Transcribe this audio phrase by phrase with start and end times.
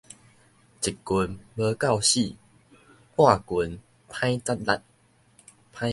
[0.03, 0.09] 一拳無
[1.75, 2.35] 夠死，
[3.15, 4.81] 半拳歹節力